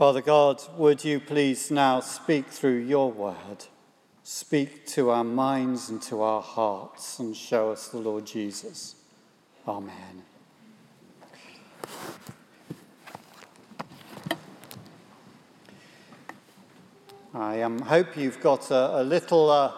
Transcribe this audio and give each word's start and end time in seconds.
Father 0.00 0.22
God, 0.22 0.62
would 0.78 1.04
you 1.04 1.20
please 1.20 1.70
now 1.70 2.00
speak 2.00 2.46
through 2.46 2.78
your 2.78 3.12
word? 3.12 3.66
Speak 4.22 4.86
to 4.86 5.10
our 5.10 5.22
minds 5.22 5.90
and 5.90 6.00
to 6.04 6.22
our 6.22 6.40
hearts 6.40 7.18
and 7.18 7.36
show 7.36 7.70
us 7.70 7.88
the 7.88 7.98
Lord 7.98 8.24
Jesus. 8.24 8.94
Amen. 9.68 10.22
I 17.34 17.60
um, 17.60 17.80
hope 17.80 18.16
you've 18.16 18.40
got 18.40 18.70
a, 18.70 19.02
a 19.02 19.04
little 19.04 19.50
uh, 19.50 19.74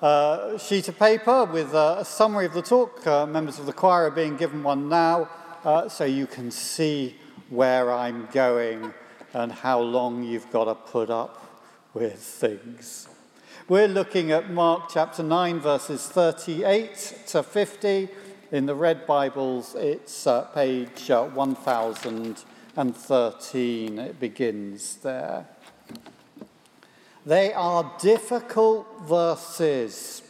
uh, 0.00 0.56
sheet 0.56 0.88
of 0.88 0.98
paper 0.98 1.44
with 1.44 1.74
uh, 1.74 1.96
a 1.98 2.04
summary 2.06 2.46
of 2.46 2.54
the 2.54 2.62
talk. 2.62 3.06
Uh, 3.06 3.26
members 3.26 3.58
of 3.58 3.66
the 3.66 3.74
choir 3.74 4.06
are 4.06 4.10
being 4.10 4.38
given 4.38 4.62
one 4.62 4.88
now 4.88 5.28
uh, 5.64 5.86
so 5.86 6.06
you 6.06 6.26
can 6.26 6.50
see 6.50 7.16
where 7.50 7.92
I'm 7.92 8.26
going 8.32 8.94
and 9.36 9.52
how 9.52 9.78
long 9.78 10.24
you've 10.24 10.50
got 10.50 10.64
to 10.64 10.74
put 10.74 11.10
up 11.10 11.62
with 11.92 12.18
things. 12.18 13.06
We're 13.68 13.86
looking 13.86 14.32
at 14.32 14.50
Mark 14.50 14.88
chapter 14.90 15.22
9, 15.22 15.60
verses 15.60 16.08
38 16.08 17.24
to 17.26 17.42
50. 17.42 18.08
In 18.52 18.64
the 18.64 18.74
Red 18.74 19.06
Bibles, 19.06 19.74
it's 19.74 20.26
uh, 20.26 20.44
page 20.54 21.10
1013. 21.10 23.98
It 23.98 24.18
begins 24.18 24.96
there. 24.96 25.46
They 27.26 27.52
are 27.52 27.92
difficult 28.00 28.86
verses. 29.02 30.22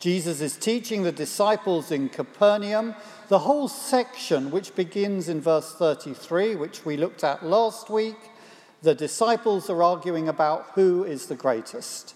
Jesus 0.00 0.42
is 0.42 0.58
teaching 0.58 1.02
the 1.02 1.12
disciples 1.12 1.90
in 1.90 2.10
Capernaum. 2.10 2.94
The 3.28 3.38
whole 3.38 3.68
section, 3.68 4.50
which 4.50 4.74
begins 4.74 5.30
in 5.30 5.40
verse 5.40 5.72
33, 5.76 6.56
which 6.56 6.84
we 6.84 6.98
looked 6.98 7.24
at 7.24 7.42
last 7.42 7.88
week, 7.88 8.18
the 8.84 8.94
disciples 8.94 9.70
are 9.70 9.82
arguing 9.82 10.28
about 10.28 10.66
who 10.74 11.04
is 11.04 11.26
the 11.26 11.34
greatest. 11.34 12.14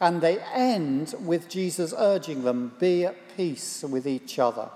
And 0.00 0.20
they 0.20 0.40
end 0.52 1.14
with 1.20 1.48
Jesus 1.48 1.94
urging 1.96 2.42
them, 2.42 2.74
be 2.80 3.04
at 3.04 3.36
peace 3.36 3.84
with 3.84 4.06
each 4.06 4.38
other. 4.40 4.68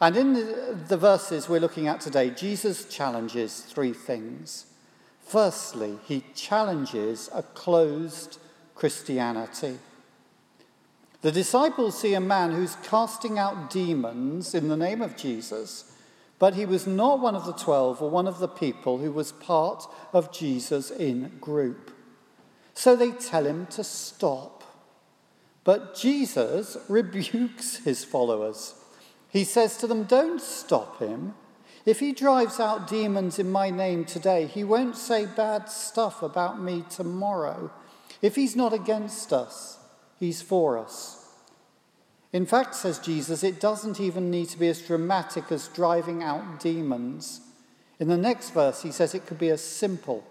And 0.00 0.16
in 0.16 0.32
the, 0.88 0.96
verses 0.96 1.48
we're 1.48 1.60
looking 1.60 1.86
at 1.86 2.00
today, 2.00 2.30
Jesus 2.30 2.86
challenges 2.86 3.60
three 3.60 3.92
things. 3.92 4.66
Firstly, 5.20 5.98
he 6.04 6.24
challenges 6.34 7.28
a 7.32 7.42
closed 7.42 8.38
Christianity. 8.74 9.78
The 11.20 11.30
disciples 11.30 12.00
see 12.00 12.14
a 12.14 12.20
man 12.20 12.52
who's 12.52 12.76
casting 12.82 13.38
out 13.38 13.70
demons 13.70 14.54
in 14.54 14.68
the 14.68 14.76
name 14.76 15.02
of 15.02 15.16
Jesus, 15.16 15.91
but 16.42 16.54
he 16.54 16.66
was 16.66 16.88
not 16.88 17.20
one 17.20 17.36
of 17.36 17.46
the 17.46 17.52
twelve 17.52 18.02
or 18.02 18.10
one 18.10 18.26
of 18.26 18.40
the 18.40 18.48
people 18.48 18.98
who 18.98 19.12
was 19.12 19.30
part 19.30 19.86
of 20.12 20.32
Jesus' 20.32 20.90
in 20.90 21.30
group. 21.40 21.92
So 22.74 22.96
they 22.96 23.12
tell 23.12 23.46
him 23.46 23.66
to 23.66 23.84
stop. 23.84 24.64
But 25.62 25.94
Jesus 25.94 26.76
rebukes 26.88 27.76
his 27.84 28.02
followers. 28.02 28.74
He 29.28 29.44
says 29.44 29.76
to 29.76 29.86
them, 29.86 30.02
Don't 30.02 30.40
stop 30.40 30.98
him. 30.98 31.34
If 31.86 32.00
he 32.00 32.10
drives 32.10 32.58
out 32.58 32.88
demons 32.88 33.38
in 33.38 33.52
my 33.52 33.70
name 33.70 34.04
today, 34.04 34.46
he 34.46 34.64
won't 34.64 34.96
say 34.96 35.26
bad 35.26 35.70
stuff 35.70 36.24
about 36.24 36.60
me 36.60 36.82
tomorrow. 36.90 37.70
If 38.20 38.34
he's 38.34 38.56
not 38.56 38.72
against 38.72 39.32
us, 39.32 39.78
he's 40.18 40.42
for 40.42 40.76
us. 40.76 41.21
In 42.32 42.46
fact, 42.46 42.74
says 42.74 42.98
Jesus, 42.98 43.44
it 43.44 43.60
doesn't 43.60 44.00
even 44.00 44.30
need 44.30 44.48
to 44.50 44.58
be 44.58 44.68
as 44.68 44.80
dramatic 44.80 45.52
as 45.52 45.68
driving 45.68 46.22
out 46.22 46.60
demons. 46.60 47.40
In 48.00 48.08
the 48.08 48.16
next 48.16 48.50
verse, 48.50 48.82
he 48.82 48.90
says 48.90 49.14
it 49.14 49.26
could 49.26 49.38
be 49.38 49.50
as 49.50 49.62
simple 49.62 50.24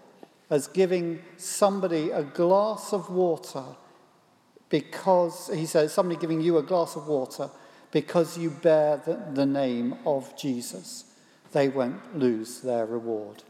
as 0.49 0.67
giving 0.67 1.21
somebody 1.37 2.09
a 2.09 2.23
glass 2.23 2.91
of 2.91 3.09
water 3.09 3.63
because, 4.69 5.49
he 5.53 5.65
says, 5.65 5.93
somebody 5.93 6.19
giving 6.19 6.41
you 6.41 6.57
a 6.57 6.63
glass 6.63 6.95
of 6.95 7.07
water 7.07 7.49
because 7.91 8.37
you 8.37 8.49
bear 8.49 8.97
the, 8.97 9.21
the 9.33 9.45
name 9.45 9.95
of 10.05 10.35
Jesus 10.37 11.05
they 11.51 11.67
won't 11.67 12.17
lose 12.17 12.61
their 12.61 12.85
reward. 12.85 13.43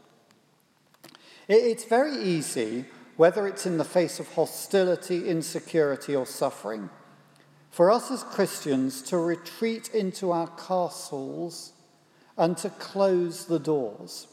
It's 1.48 1.84
very 1.84 2.16
easy, 2.16 2.84
whether 3.16 3.46
it's 3.46 3.66
in 3.66 3.78
the 3.78 3.84
face 3.84 4.20
of 4.20 4.32
hostility, 4.34 5.28
insecurity, 5.28 6.14
or 6.14 6.26
suffering, 6.26 6.90
for 7.72 7.90
us 7.90 8.10
as 8.10 8.22
Christians 8.22 9.00
to 9.02 9.16
retreat 9.16 9.88
into 9.94 10.30
our 10.30 10.48
castles 10.48 11.72
and 12.36 12.56
to 12.58 12.68
close 12.68 13.46
the 13.46 13.58
doors. 13.58 14.26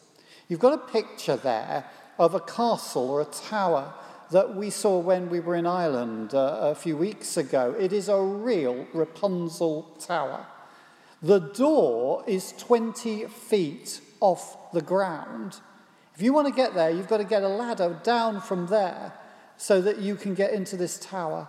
You've 0.49 0.59
got 0.59 0.73
a 0.73 0.91
picture 0.91 1.37
there 1.37 1.85
of 2.17 2.35
a 2.35 2.41
castle 2.41 3.09
or 3.09 3.21
a 3.21 3.25
tower 3.25 3.93
that 4.31 4.55
we 4.55 4.69
saw 4.69 4.99
when 4.99 5.29
we 5.29 5.39
were 5.39 5.55
in 5.55 5.65
Ireland 5.65 6.33
uh, 6.33 6.59
a 6.61 6.75
few 6.75 6.97
weeks 6.97 7.37
ago. 7.37 7.75
It 7.79 7.93
is 7.93 8.09
a 8.09 8.21
real 8.21 8.85
Rapunzel 8.93 9.83
tower. 9.99 10.45
The 11.21 11.39
door 11.39 12.25
is 12.27 12.53
20 12.57 13.25
feet 13.27 14.01
off 14.19 14.71
the 14.73 14.81
ground. 14.81 15.59
If 16.13 16.21
you 16.21 16.33
want 16.33 16.47
to 16.47 16.53
get 16.53 16.73
there, 16.73 16.89
you've 16.89 17.07
got 17.07 17.17
to 17.17 17.23
get 17.23 17.43
a 17.43 17.47
ladder 17.47 17.97
down 18.03 18.41
from 18.41 18.67
there 18.67 19.13
so 19.55 19.81
that 19.81 19.99
you 19.99 20.15
can 20.15 20.33
get 20.33 20.51
into 20.51 20.75
this 20.75 20.99
tower. 20.99 21.47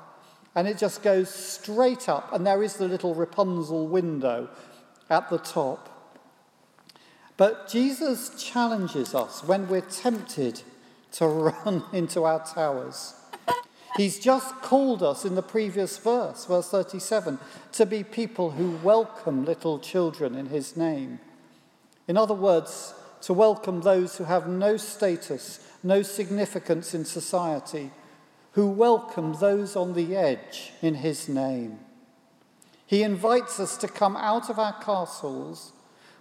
And 0.55 0.67
it 0.67 0.79
just 0.79 1.03
goes 1.03 1.29
straight 1.29 2.09
up, 2.09 2.33
and 2.33 2.47
there 2.47 2.63
is 2.63 2.75
the 2.75 2.89
little 2.89 3.15
Rapunzel 3.15 3.87
window 3.87 4.49
at 5.09 5.31
the 5.31 5.39
top. 5.39 5.89
But 7.37 7.69
Jesus 7.69 8.43
challenges 8.43 9.15
us 9.15 9.45
when 9.45 9.69
we're 9.69 9.81
tempted 9.81 10.63
to 11.13 11.27
run 11.65 11.85
into 11.93 12.25
our 12.25 12.45
towers. 12.45 13.15
He's 13.97 14.19
just 14.19 14.55
called 14.63 15.03
us 15.03 15.25
in 15.25 15.35
the 15.35 15.43
previous 15.43 15.99
verse, 15.99 16.47
verse 16.47 16.71
37, 16.71 17.39
to 17.73 17.87
be 17.87 18.05
people 18.05 18.53
who 18.53 18.79
welcome 18.83 19.45
little 19.45 19.79
children 19.79 20.35
in 20.35 20.47
his 20.47 20.77
name. 20.77 21.19
In 22.07 22.17
other 22.17 22.35
words, 22.35 22.95
to 23.23 23.33
welcome 23.33 23.81
those 23.81 24.17
who 24.17 24.25
have 24.25 24.49
no 24.49 24.77
status, 24.77 25.67
no 25.83 26.03
significance 26.03 26.95
in 26.95 27.05
society, 27.05 27.91
who 28.53 28.67
welcome 28.67 29.35
those 29.35 29.77
on 29.77 29.95
the 29.95 30.17
edge 30.17 30.73
in 30.83 30.97
his 30.97 31.29
name. 31.29 31.79
He 32.87 33.03
invites 33.03 33.61
us 33.61 33.77
to 33.79 33.89
come 33.89 34.17
out 34.17 34.51
of 34.51 34.59
our 34.59 34.73
castles 34.83 35.73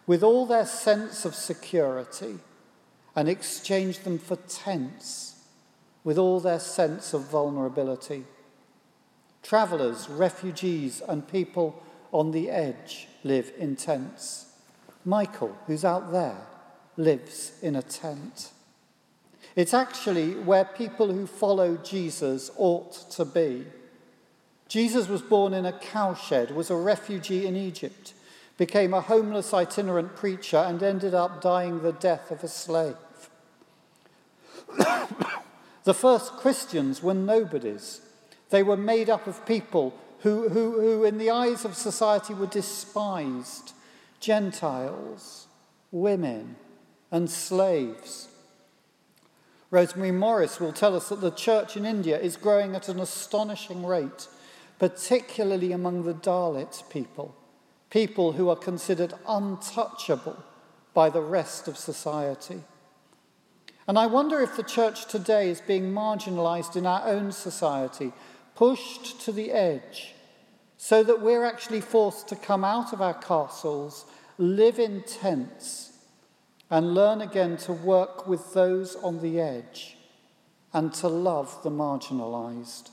with 0.06 0.22
all 0.22 0.45
their 0.45 0.66
sense 0.66 1.25
of 1.25 1.34
security 1.34 2.39
and 3.16 3.28
exchange 3.28 4.00
them 4.00 4.19
for 4.19 4.35
tents 4.35 5.44
with 6.03 6.18
all 6.18 6.39
their 6.39 6.59
sense 6.59 7.13
of 7.13 7.29
vulnerability. 7.29 8.23
Travellers, 9.41 10.07
refugees, 10.09 11.01
and 11.07 11.28
people 11.28 11.81
on 12.12 12.31
the 12.31 12.50
edge 12.50 13.07
live 13.23 13.51
in 13.57 13.75
tents. 13.75 14.53
Michael, 15.06 15.57
who's 15.66 15.85
out 15.85 16.12
there, 16.12 16.47
lives 16.97 17.53
in 17.62 17.75
a 17.75 17.81
tent. 17.81 18.51
It's 19.59 19.73
actually 19.73 20.35
where 20.35 20.63
people 20.63 21.11
who 21.11 21.27
follow 21.27 21.75
Jesus 21.75 22.49
ought 22.55 22.93
to 23.11 23.25
be. 23.25 23.65
Jesus 24.69 25.09
was 25.09 25.21
born 25.21 25.53
in 25.53 25.65
a 25.65 25.77
cowshed, 25.77 26.51
was 26.51 26.69
a 26.69 26.77
refugee 26.77 27.45
in 27.45 27.57
Egypt, 27.57 28.13
became 28.55 28.93
a 28.93 29.01
homeless 29.01 29.53
itinerant 29.53 30.15
preacher, 30.15 30.55
and 30.55 30.81
ended 30.81 31.13
up 31.13 31.41
dying 31.41 31.81
the 31.81 31.91
death 31.91 32.31
of 32.31 32.41
a 32.41 32.47
slave. 32.47 32.95
The 35.83 35.93
first 35.93 36.37
Christians 36.37 37.03
were 37.03 37.13
nobodies. 37.13 37.99
They 38.51 38.63
were 38.63 38.77
made 38.77 39.09
up 39.09 39.27
of 39.27 39.45
people 39.45 39.93
who, 40.19 40.47
who, 40.47 40.79
who 40.79 41.03
in 41.03 41.17
the 41.17 41.31
eyes 41.31 41.65
of 41.65 41.75
society, 41.75 42.33
were 42.33 42.47
despised 42.47 43.73
Gentiles, 44.21 45.47
women, 45.91 46.55
and 47.11 47.29
slaves. 47.29 48.29
Rosemary 49.71 50.12
Morris 50.12 50.60
will 50.60 50.74
tell 50.74 50.95
us 50.95 51.10
that 51.10 51.21
the 51.21 51.30
church 51.30 51.77
in 51.77 51.86
India 51.86 52.19
is 52.19 52.38
growing 52.38 52.75
at 52.75 52.89
an 52.89 53.00
astonishing 53.00 53.86
rate, 53.86 54.27
particularly 54.80 55.71
among 55.71 56.04
the 56.04 56.13
Dalit 56.13 56.89
people, 56.89 57.36
people 57.92 58.31
who 58.31 58.50
are 58.50 58.56
considered 58.56 59.13
untouchable 59.27 60.44
by 60.95 61.10
the 61.10 61.21
rest 61.21 61.68
of 61.68 61.77
society. 61.77 62.63
And 63.88 63.98
I 64.00 64.07
wonder 64.07 64.39
if 64.39 64.56
the 64.57 64.63
church 64.63 65.06
today 65.06 65.50
is 65.50 65.62
being 65.62 65.92
marginalized 65.92 66.75
in 66.75 66.88
our 66.88 67.07
own 67.07 67.31
society, 67.31 68.12
pushed 68.56 69.22
to 69.22 69.31
the 69.31 69.51
edge, 69.51 70.15
so 70.77 71.04
that 71.04 71.22
we're 71.22 71.44
actually 71.44 71.81
forced 71.81 72.27
to 72.30 72.36
come 72.36 72.63
out 72.63 72.92
of 72.92 73.01
our 73.01 73.13
castles, 73.13 74.06
live 74.38 74.80
in 74.80 75.04
tents, 75.04 75.88
and 76.69 76.94
learn 76.94 77.21
again 77.21 77.57
to 77.57 77.74
work 77.74 78.27
with 78.27 78.54
those 78.54 78.95
on 78.98 79.21
the 79.21 79.39
edge 79.39 79.98
and 80.74 80.94
to 80.94 81.07
love 81.07 81.63
the 81.63 81.71
marginalized. 81.71 82.89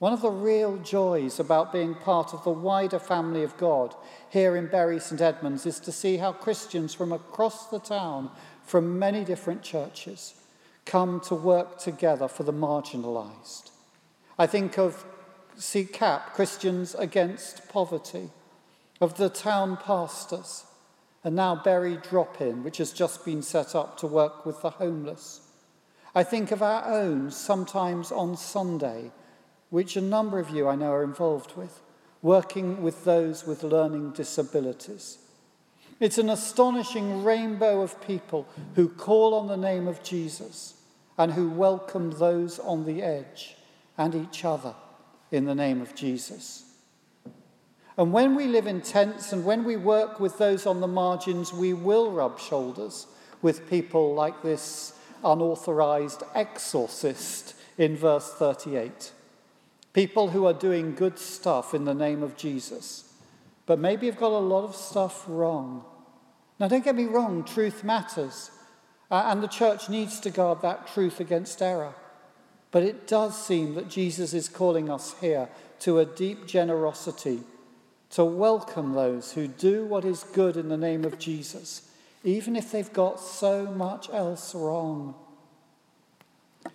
One 0.00 0.12
of 0.14 0.22
the 0.22 0.30
real 0.30 0.78
joys 0.78 1.38
about 1.38 1.72
being 1.72 1.94
part 1.94 2.32
of 2.32 2.42
the 2.42 2.50
wider 2.50 2.98
family 2.98 3.42
of 3.42 3.56
God 3.58 3.94
here 4.30 4.56
in 4.56 4.66
Bury 4.66 4.98
St 4.98 5.20
Edmunds 5.20 5.66
is 5.66 5.78
to 5.80 5.92
see 5.92 6.16
how 6.16 6.32
Christians 6.32 6.94
from 6.94 7.12
across 7.12 7.66
the 7.66 7.78
town 7.78 8.30
from 8.64 8.98
many 8.98 9.24
different 9.24 9.62
churches 9.62 10.34
come 10.86 11.20
to 11.20 11.34
work 11.34 11.78
together 11.78 12.28
for 12.28 12.44
the 12.44 12.52
marginalized. 12.52 13.70
I 14.38 14.46
think 14.46 14.78
of 14.78 15.04
CCAP, 15.58 16.32
Christians 16.32 16.94
Against 16.94 17.68
Poverty, 17.68 18.30
of 19.02 19.18
the 19.18 19.28
town 19.28 19.76
pastors, 19.76 20.64
and 21.22 21.36
now 21.36 21.54
Bury 21.54 21.96
Drop 21.96 22.40
In, 22.40 22.62
which 22.62 22.78
has 22.78 22.92
just 22.92 23.24
been 23.24 23.42
set 23.42 23.74
up 23.74 23.98
to 23.98 24.06
work 24.06 24.46
with 24.46 24.62
the 24.62 24.70
homeless. 24.70 25.40
I 26.14 26.22
think 26.22 26.50
of 26.50 26.62
our 26.62 26.84
own, 26.86 27.30
sometimes 27.30 28.10
on 28.10 28.36
Sunday, 28.36 29.12
which 29.68 29.96
a 29.96 30.00
number 30.00 30.38
of 30.38 30.50
you 30.50 30.66
I 30.66 30.74
know 30.74 30.92
are 30.92 31.04
involved 31.04 31.56
with, 31.56 31.80
working 32.22 32.82
with 32.82 33.04
those 33.04 33.46
with 33.46 33.62
learning 33.62 34.12
disabilities. 34.12 35.18
It's 36.00 36.18
an 36.18 36.30
astonishing 36.30 37.22
rainbow 37.22 37.82
of 37.82 38.00
people 38.00 38.48
who 38.74 38.88
call 38.88 39.34
on 39.34 39.48
the 39.48 39.56
name 39.56 39.86
of 39.86 40.02
Jesus 40.02 40.74
and 41.18 41.32
who 41.32 41.50
welcome 41.50 42.12
those 42.12 42.58
on 42.58 42.86
the 42.86 43.02
edge 43.02 43.56
and 43.98 44.14
each 44.14 44.44
other 44.44 44.74
in 45.30 45.44
the 45.44 45.54
name 45.54 45.82
of 45.82 45.94
Jesus. 45.94 46.69
And 48.00 48.14
when 48.14 48.34
we 48.34 48.46
live 48.46 48.66
in 48.66 48.80
tents 48.80 49.30
and 49.30 49.44
when 49.44 49.62
we 49.62 49.76
work 49.76 50.20
with 50.20 50.38
those 50.38 50.64
on 50.64 50.80
the 50.80 50.86
margins, 50.86 51.52
we 51.52 51.74
will 51.74 52.10
rub 52.10 52.40
shoulders 52.40 53.06
with 53.42 53.68
people 53.68 54.14
like 54.14 54.40
this 54.40 54.94
unauthorized 55.22 56.22
exorcist 56.34 57.54
in 57.76 57.98
verse 57.98 58.32
38. 58.32 59.12
People 59.92 60.30
who 60.30 60.46
are 60.46 60.54
doing 60.54 60.94
good 60.94 61.18
stuff 61.18 61.74
in 61.74 61.84
the 61.84 61.92
name 61.92 62.22
of 62.22 62.38
Jesus, 62.38 63.12
but 63.66 63.78
maybe 63.78 64.06
have 64.06 64.16
got 64.16 64.32
a 64.32 64.38
lot 64.38 64.64
of 64.64 64.74
stuff 64.74 65.24
wrong. 65.28 65.84
Now, 66.58 66.68
don't 66.68 66.82
get 66.82 66.96
me 66.96 67.04
wrong, 67.04 67.44
truth 67.44 67.84
matters, 67.84 68.50
and 69.10 69.42
the 69.42 69.46
church 69.46 69.90
needs 69.90 70.20
to 70.20 70.30
guard 70.30 70.62
that 70.62 70.86
truth 70.86 71.20
against 71.20 71.60
error. 71.60 71.92
But 72.70 72.82
it 72.82 73.06
does 73.06 73.38
seem 73.38 73.74
that 73.74 73.90
Jesus 73.90 74.32
is 74.32 74.48
calling 74.48 74.88
us 74.88 75.16
here 75.20 75.50
to 75.80 75.98
a 75.98 76.06
deep 76.06 76.46
generosity 76.46 77.40
to 78.10 78.24
welcome 78.24 78.92
those 78.92 79.32
who 79.32 79.46
do 79.46 79.84
what 79.84 80.04
is 80.04 80.24
good 80.32 80.56
in 80.56 80.68
the 80.68 80.76
name 80.76 81.04
of 81.04 81.18
Jesus, 81.18 81.88
even 82.24 82.56
if 82.56 82.72
they've 82.72 82.92
got 82.92 83.20
so 83.20 83.66
much 83.66 84.10
else 84.10 84.54
wrong. 84.54 85.14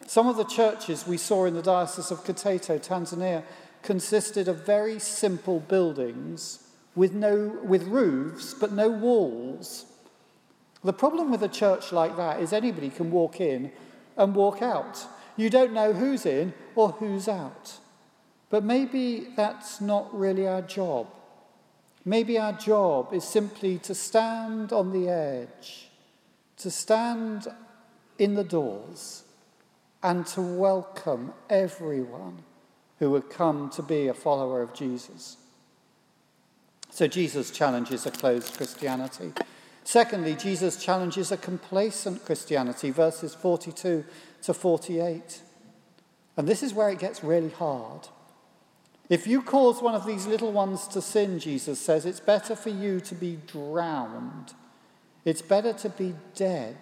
Some 0.08 0.28
of 0.28 0.38
the 0.38 0.46
churches 0.46 1.06
we 1.06 1.18
saw 1.18 1.46
in 1.46 1.54
the 1.54 1.62
Diocese 1.62 2.12
of 2.12 2.24
Kiteto, 2.24 2.80
Tanzania, 2.80 3.44
consisted 3.84 4.48
of 4.48 4.66
very 4.66 4.98
simple 4.98 5.60
buildings 5.60 6.68
with, 6.96 7.14
no, 7.14 7.60
with 7.64 7.84
roofs 7.84 8.54
but 8.54 8.72
no 8.72 8.90
walls. 8.90 9.86
The 10.84 10.94
problem 10.94 11.32
with 11.32 11.44
a 11.44 11.48
church 11.48 11.92
like 11.92 12.16
that 12.18 12.40
is 12.40 12.54
anybody 12.54 12.90
can 12.90 13.12
walk 13.12 13.42
in 13.42 13.72
and 14.18 14.36
walk 14.36 14.62
out. 14.62 15.06
You 15.36 15.50
don't 15.50 15.74
know 15.74 15.94
who's 15.94 16.26
in 16.26 16.54
or 16.76 16.92
who's 16.92 17.28
out. 17.28 17.80
But 18.50 18.64
maybe 18.64 19.28
that's 19.36 19.82
not 19.82 20.18
really 20.18 20.48
our 20.48 20.62
job. 20.62 21.08
Maybe 22.06 22.38
our 22.38 22.54
job 22.54 23.14
is 23.14 23.24
simply 23.24 23.80
to 23.80 23.96
stand 23.96 24.72
on 24.72 24.94
the 24.94 25.10
edge, 25.10 25.90
to 26.58 26.70
stand 26.70 27.48
in 28.20 28.36
the 28.36 28.44
doors, 28.44 29.24
and 30.04 30.26
to 30.28 30.42
welcome 30.42 31.34
everyone 31.50 32.44
who 33.00 33.10
would 33.10 33.30
come 33.32 33.72
to 33.72 33.82
be 33.82 34.08
a 34.08 34.14
follower 34.14 34.62
of 34.62 34.74
Jesus. 34.74 35.38
So 36.92 37.08
Jesus 37.08 37.50
challenges 37.50 38.06
a 38.06 38.12
closed 38.12 38.56
Christianity. 38.56 39.34
Secondly, 39.84 40.36
Jesus 40.36 40.82
challenges 40.82 41.32
a 41.32 41.38
complacent 41.38 42.24
Christianity, 42.24 42.92
verses 42.92 43.34
42 43.34 44.06
to 44.44 44.54
48. 44.54 45.42
And 46.38 46.48
this 46.48 46.64
is 46.64 46.74
where 46.74 46.90
it 46.90 47.00
gets 47.00 47.24
really 47.24 47.50
hard. 47.50 48.08
If 49.10 49.28
you 49.28 49.42
cause 49.42 49.82
one 49.82 49.96
of 49.96 50.06
these 50.06 50.26
little 50.26 50.52
ones 50.52 50.88
to 50.90 51.02
sin, 51.02 51.40
Jesus 51.40 51.80
says, 51.80 52.06
it's 52.06 52.20
better 52.20 52.56
for 52.56 52.70
you 52.70 53.00
to 53.02 53.16
be 53.16 53.38
drowned. 53.46 54.54
It's 55.24 55.42
better 55.42 55.74
to 55.74 55.90
be 55.90 56.16
dead 56.34 56.78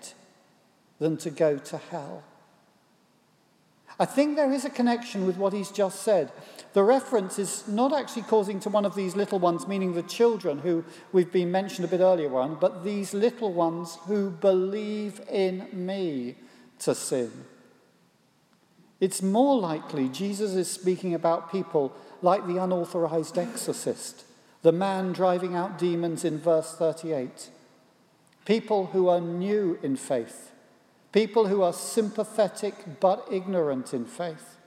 than 1.00 1.18
to 1.18 1.30
go 1.30 1.58
to 1.58 1.78
hell. 1.78 2.24
I 4.00 4.06
think 4.06 4.36
there 4.36 4.52
is 4.52 4.66
a 4.66 4.70
connection 4.70 5.28
with 5.28 5.38
what 5.38 5.54
he's 5.54 5.70
just 5.70 6.02
said. 6.02 6.32
The 6.74 6.84
reference 6.84 7.38
is 7.38 7.68
not 7.68 7.94
actually 7.94 8.24
causing 8.24 8.60
to 8.62 8.70
one 8.70 8.86
of 8.86 8.96
these 8.96 9.16
little 9.16 9.38
ones, 9.38 9.68
meaning 9.68 9.94
the 9.94 10.02
children 10.02 10.60
who 10.60 10.84
we've 11.12 11.32
been 11.32 11.52
mentioned 11.52 11.86
a 11.86 11.92
bit 11.92 12.00
earlier 12.00 12.36
on, 12.38 12.56
but 12.56 12.84
these 12.84 13.14
little 13.14 13.54
ones 13.54 13.98
who 14.08 14.32
believe 14.32 15.22
in 15.30 15.68
me 15.72 16.36
to 16.80 16.96
sin. 16.96 17.32
It's 19.00 19.22
more 19.22 19.60
likely 19.60 20.10
Jesus 20.10 20.54
is 20.54 20.72
speaking 20.72 21.14
about 21.14 21.52
people 21.52 21.94
like 22.24 22.48
the 22.48 22.58
unauthorized 22.58 23.38
exorcist, 23.38 24.26
the 24.64 24.72
man 24.72 25.14
driving 25.14 25.56
out 25.56 25.78
demons 25.78 26.26
in 26.26 26.40
verse 26.40 26.74
38. 26.74 27.50
People 28.46 28.88
who 28.88 29.08
are 29.08 29.22
new 29.22 29.78
in 29.84 29.96
faith 29.96 30.54
people 31.14 31.48
who 31.48 31.62
are 31.62 31.72
sympathetic 31.72 33.00
but 33.00 33.26
ignorant 33.32 33.94
in 33.94 34.04
faith, 34.04 34.58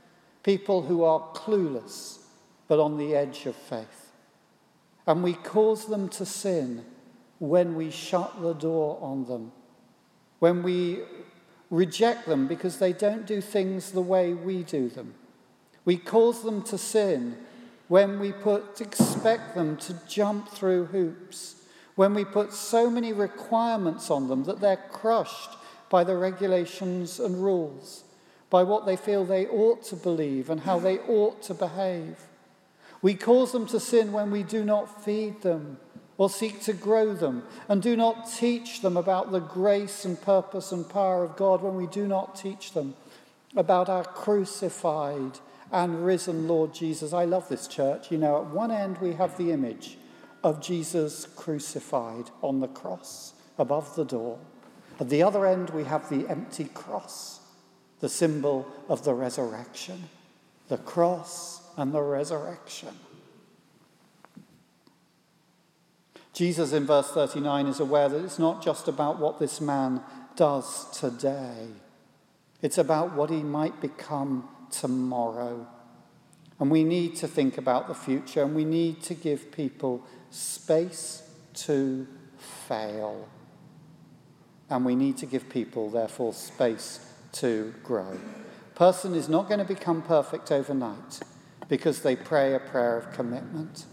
people 0.43 0.82
who 0.82 1.05
are 1.05 1.20
clueless 1.35 2.20
but 2.69 2.81
on 2.81 2.97
the 2.97 3.14
edge 3.14 3.44
of 3.44 3.55
faith. 3.55 4.12
And 5.06 5.23
we 5.23 5.35
cause 5.35 5.87
them 5.87 6.08
to 6.11 6.25
sin 6.25 6.85
when 7.38 7.75
we 7.75 7.91
shut 7.91 8.41
the 8.41 8.55
door 8.55 8.99
on 9.03 9.26
them, 9.26 9.53
when 10.38 10.62
we 10.62 11.00
reject 11.69 12.26
them 12.26 12.47
because 12.47 12.79
they 12.79 12.93
don't 12.93 13.26
do 13.26 13.41
things 13.41 13.91
the 13.91 14.00
way 14.00 14.32
we 14.32 14.62
do 14.62 14.88
them. 14.88 15.14
We 15.86 15.96
cause 15.96 16.42
them 16.42 16.62
to 16.64 16.76
sin 16.76 17.38
when 17.88 18.18
we 18.18 18.32
put, 18.32 18.80
expect 18.80 19.54
them 19.54 19.76
to 19.78 19.94
jump 20.08 20.48
through 20.48 20.86
hoops, 20.86 21.54
when 21.94 22.12
we 22.12 22.24
put 22.24 22.52
so 22.52 22.90
many 22.90 23.12
requirements 23.12 24.10
on 24.10 24.28
them 24.28 24.44
that 24.44 24.60
they're 24.60 24.84
crushed 24.90 25.50
by 25.88 26.02
the 26.02 26.16
regulations 26.16 27.20
and 27.20 27.42
rules, 27.42 28.02
by 28.50 28.64
what 28.64 28.84
they 28.84 28.96
feel 28.96 29.24
they 29.24 29.46
ought 29.46 29.84
to 29.84 29.96
believe 29.96 30.50
and 30.50 30.60
how 30.62 30.78
they 30.80 30.98
ought 30.98 31.40
to 31.42 31.54
behave. 31.54 32.18
We 33.00 33.14
cause 33.14 33.52
them 33.52 33.66
to 33.66 33.78
sin 33.78 34.12
when 34.12 34.32
we 34.32 34.42
do 34.42 34.64
not 34.64 35.04
feed 35.04 35.42
them 35.42 35.78
or 36.18 36.30
seek 36.30 36.62
to 36.62 36.72
grow 36.72 37.12
them, 37.14 37.42
and 37.68 37.82
do 37.82 37.94
not 37.94 38.28
teach 38.32 38.80
them 38.80 38.96
about 38.96 39.30
the 39.30 39.40
grace 39.40 40.04
and 40.04 40.20
purpose 40.20 40.72
and 40.72 40.88
power 40.88 41.22
of 41.22 41.36
God 41.36 41.62
when 41.62 41.76
we 41.76 41.86
do 41.86 42.06
not 42.06 42.34
teach 42.34 42.72
them 42.72 42.94
about 43.55 43.88
our 43.88 44.05
crucified 44.05 45.38
and 45.73 46.05
risen 46.05 46.49
Lord 46.49 46.73
Jesus. 46.73 47.13
I 47.13 47.25
love 47.25 47.49
this 47.49 47.67
church. 47.67 48.11
You 48.11 48.19
know, 48.19 48.39
at 48.39 48.46
one 48.46 48.70
end 48.70 48.99
we 48.99 49.15
have 49.15 49.37
the 49.37 49.53
image 49.53 49.99
of 50.43 50.61
Jesus 50.61 51.27
crucified 51.37 52.31
on 52.43 52.61
the 52.61 52.69
cross 52.69 53.35
above 53.58 53.96
the 53.96 54.05
door. 54.05 54.39
At 54.99 55.11
the 55.11 55.23
other 55.23 55.44
end, 55.46 55.70
we 55.70 55.85
have 55.85 56.08
the 56.08 56.29
empty 56.29 56.65
cross, 56.65 57.41
the 58.01 58.08
symbol 58.08 58.67
of 58.89 59.05
the 59.05 59.13
resurrection. 59.13 60.08
The 60.69 60.79
cross 60.79 61.63
and 61.77 61.93
the 61.93 62.03
resurrection. 62.03 62.94
Jesus 66.32 66.73
in 66.73 66.87
verse 66.87 67.11
39 67.11 67.67
is 67.67 67.81
aware 67.81 68.08
that 68.08 68.23
it's 68.23 68.39
not 68.39 68.63
just 68.63 68.89
about 68.89 69.19
what 69.19 69.39
this 69.39 69.61
man 69.61 70.03
does 70.35 70.91
today, 70.99 71.69
it's 72.61 72.79
about 72.79 73.15
what 73.15 73.31
he 73.31 73.43
might 73.43 73.81
become 73.81 74.49
tomorrow. 74.80 75.66
And 76.58 76.70
we 76.70 76.84
need 76.84 77.16
to 77.16 77.28
think 77.28 77.58
about 77.58 77.88
the 77.88 77.94
future 77.94 78.42
and 78.42 78.54
we 78.54 78.64
need 78.64 79.02
to 79.04 79.14
give 79.14 79.52
people 79.52 80.02
space 80.30 81.22
to 81.54 82.06
fail. 82.38 83.28
And 84.68 84.84
we 84.84 84.96
need 84.96 85.16
to 85.18 85.26
give 85.26 85.48
people, 85.48 85.90
therefore, 85.90 86.32
space 86.32 87.12
to 87.32 87.74
grow. 87.82 88.18
Person 88.74 89.14
is 89.14 89.28
not 89.28 89.48
going 89.48 89.58
to 89.58 89.64
become 89.64 90.02
perfect 90.02 90.50
overnight 90.50 91.20
because 91.68 92.02
they 92.02 92.16
pray 92.16 92.54
a 92.54 92.58
prayer 92.58 92.96
of 92.96 93.12
commitment. 93.12 93.86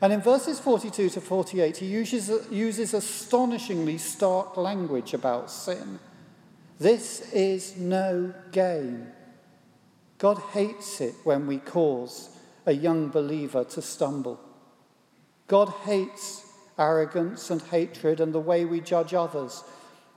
And 0.00 0.12
in 0.12 0.20
verses 0.20 0.60
42 0.60 1.10
to 1.10 1.20
48, 1.20 1.76
he 1.78 1.86
uses, 1.86 2.30
uses 2.50 2.94
astonishingly 2.94 3.98
stark 3.98 4.56
language 4.56 5.14
about 5.14 5.50
sin. 5.50 5.98
This 6.78 7.32
is 7.32 7.76
no 7.76 8.34
game. 8.52 9.06
God 10.18 10.38
hates 10.52 11.00
it 11.00 11.14
when 11.24 11.46
we 11.46 11.58
cause 11.58 12.30
a 12.66 12.72
young 12.72 13.08
believer 13.08 13.64
to 13.64 13.82
stumble. 13.82 14.40
God 15.48 15.68
hates 15.84 16.46
arrogance 16.78 17.50
and 17.50 17.60
hatred 17.62 18.20
and 18.20 18.32
the 18.32 18.40
way 18.40 18.64
we 18.64 18.80
judge 18.80 19.14
others 19.14 19.62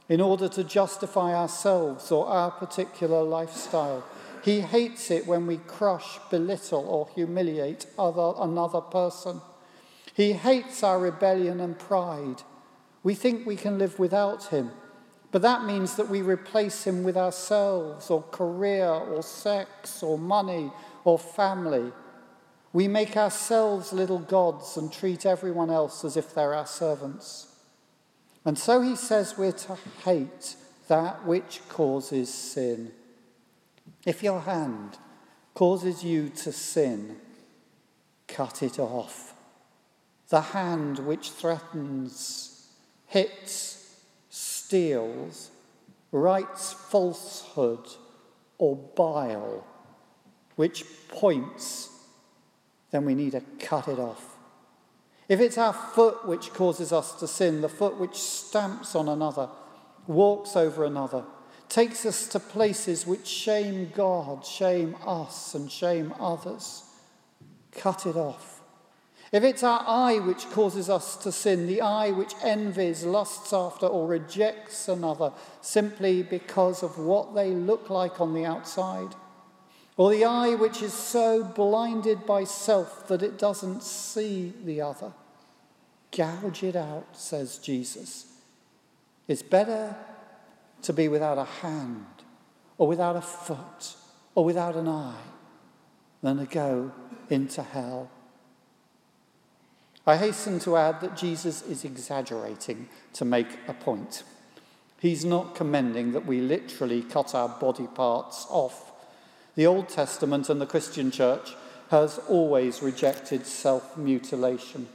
in 0.10 0.22
order 0.22 0.48
to 0.48 0.64
justify 0.64 1.34
ourselves 1.36 2.12
or 2.12 2.28
our 2.28 2.52
particular 2.52 3.24
lifestyle. 3.24 4.04
He 4.44 4.62
hates 4.62 5.12
it 5.12 5.28
when 5.28 5.46
we 5.46 5.58
crush, 5.58 6.20
belittle, 6.30 6.86
or 6.88 7.10
humiliate 7.14 7.86
other, 8.00 8.34
another 8.40 8.82
person. 8.82 9.42
He 10.14 10.34
hates 10.34 10.84
our 10.84 11.00
rebellion 11.00 11.60
and 11.60 11.78
pride. 11.78 12.44
We 13.04 13.14
think 13.14 13.46
we 13.46 13.58
can 13.58 13.78
live 13.78 14.00
without 14.00 14.46
him, 14.46 14.72
But 15.38 15.44
that 15.44 15.66
means 15.66 15.98
that 15.98 16.10
we 16.10 16.24
replace 16.24 16.84
him 16.84 17.04
with 17.04 17.16
ourselves, 17.16 18.10
or 18.10 18.24
career, 18.24 18.88
or 18.88 19.22
sex, 19.22 20.02
or 20.02 20.18
money, 20.18 20.72
or 21.04 21.20
family. 21.20 21.92
We 22.74 22.88
make 22.88 23.16
ourselves 23.16 23.94
little 23.94 24.18
gods 24.18 24.78
and 24.78 24.92
treat 24.92 25.28
everyone 25.28 25.70
else 25.70 26.04
as 26.04 26.18
if 26.18 26.34
they're 26.34 26.56
our 26.56 26.66
servants. 26.66 27.54
And 28.46 28.58
so 28.58 28.82
he 28.82 28.96
says 28.96 29.38
we're 29.38 29.52
to 29.52 29.78
hate 30.04 30.56
that 30.88 31.24
which 31.24 31.62
causes 31.70 32.34
sin. 32.34 32.92
If 34.08 34.24
your 34.24 34.40
hand 34.40 34.98
causes 35.54 36.04
you 36.04 36.30
to 36.30 36.52
sin, 36.52 37.18
cut 38.28 38.64
it 38.64 38.80
off. 38.80 39.36
The 40.30 40.42
hand 40.42 40.98
which 40.98 41.30
threatens, 41.30 42.72
hits, 43.06 43.77
steals, 44.68 45.50
writes 46.12 46.74
falsehood 46.74 47.88
or 48.58 48.76
bile, 48.76 49.66
which 50.58 50.84
points, 51.08 51.90
then 52.92 53.06
we 53.06 53.16
need 53.16 53.32
to 53.32 53.42
cut 53.60 53.88
it 53.88 53.98
off. 53.98 54.36
If 55.30 55.40
it's 55.40 55.58
our 55.58 55.72
foot 55.72 56.28
which 56.28 56.54
causes 56.54 56.92
us 56.92 57.18
to 57.22 57.30
sin, 57.30 57.62
the 57.62 57.70
foot 57.70 57.98
which 57.98 58.16
stamps 58.16 58.94
on 58.94 59.08
another, 59.08 59.48
walks 60.06 60.58
over 60.58 60.84
another, 60.84 61.24
takes 61.70 62.06
us 62.06 62.28
to 62.28 62.40
places 62.40 63.08
which 63.08 63.26
shame 63.26 63.90
God, 63.96 64.46
shame 64.46 64.98
us, 65.06 65.56
and 65.56 65.72
shame 65.72 66.14
others, 66.20 66.84
cut 67.72 68.06
it 68.06 68.18
off. 68.18 68.57
If 69.32 69.44
it's 69.44 69.64
our 69.64 69.84
eye 69.86 70.20
which 70.20 70.50
causes 70.52 70.90
us 70.90 71.18
to 71.18 71.32
sin, 71.32 71.68
the 71.68 71.82
eye 71.82 72.12
which 72.12 72.34
envies, 72.44 73.04
lusts 73.04 73.52
after, 73.52 73.86
or 73.86 74.08
rejects 74.08 74.88
another 74.88 75.34
simply 75.62 76.24
because 76.24 76.82
of 76.82 76.98
what 76.98 77.36
they 77.36 77.52
look 77.52 77.90
like 77.90 78.22
on 78.22 78.34
the 78.34 78.46
outside, 78.46 79.16
or 79.98 80.12
the 80.12 80.24
eye 80.24 80.56
which 80.56 80.82
is 80.82 80.94
so 80.94 81.44
blinded 81.44 82.26
by 82.26 82.46
self 82.46 83.08
that 83.08 83.22
it 83.22 83.38
doesn't 83.38 83.84
see 83.84 84.54
the 84.64 84.80
other, 84.80 85.12
gouge 86.12 86.64
it 86.64 86.76
out, 86.76 87.08
says 87.18 87.58
Jesus. 87.58 88.28
It's 89.28 89.42
better 89.42 89.96
to 90.84 90.94
be 90.94 91.10
without 91.10 91.38
a 91.38 91.44
hand, 91.44 92.06
or 92.78 92.88
without 92.88 93.18
a 93.18 93.22
foot, 93.22 93.96
or 94.36 94.46
without 94.46 94.76
an 94.76 94.88
eye, 94.88 95.24
than 96.22 96.38
to 96.38 96.46
go 96.46 96.94
into 97.30 97.62
hell. 97.62 98.10
I 100.08 100.16
hasten 100.16 100.60
to 100.60 100.78
add 100.78 101.02
that 101.02 101.18
Jesus 101.18 101.62
is 101.64 101.84
exaggerating 101.84 102.88
to 103.12 103.26
make 103.26 103.60
a 103.68 103.74
point. 103.74 104.24
He's 105.02 105.26
not 105.26 105.54
commending 105.54 106.14
that 106.14 106.26
we 106.26 106.40
literally 106.40 107.02
cut 107.02 107.36
our 107.36 107.50
body 107.50 107.88
parts 107.88 108.48
off. 108.50 108.94
The 109.56 109.68
Old 109.68 109.90
Testament 109.90 110.50
and 110.50 110.62
the 110.62 110.66
Christian 110.66 111.12
church 111.12 111.56
has 111.90 112.20
always 112.30 112.82
rejected 112.82 113.46
self 113.46 113.98
mutilation. 113.98 114.88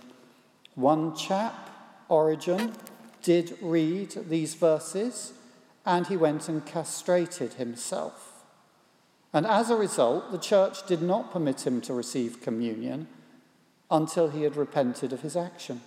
One 0.76 1.14
chap, 1.14 1.68
Origen, 2.08 2.72
did 3.22 3.58
read 3.60 4.16
these 4.30 4.54
verses 4.54 5.34
and 5.84 6.06
he 6.06 6.16
went 6.16 6.48
and 6.48 6.64
castrated 6.64 7.54
himself. 7.54 8.44
And 9.34 9.46
as 9.46 9.68
a 9.68 9.76
result, 9.76 10.32
the 10.32 10.38
church 10.38 10.86
did 10.86 11.02
not 11.02 11.32
permit 11.32 11.66
him 11.66 11.82
to 11.82 11.92
receive 11.92 12.40
communion 12.40 13.08
until 13.92 14.30
he 14.30 14.42
had 14.42 14.56
repented 14.56 15.12
of 15.12 15.20
his 15.20 15.36
action. 15.36 15.82